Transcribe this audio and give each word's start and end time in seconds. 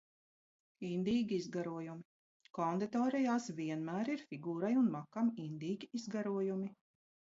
Indīgi 0.87 1.37
izgarojumi. 1.41 2.01
Konditorejās 2.59 3.45
vienmēr 3.59 4.11
ir 4.15 4.25
figūrai 4.33 4.73
un 4.85 4.89
makam 4.99 5.31
indīgi 5.49 5.91
izgarojumi! 6.01 6.73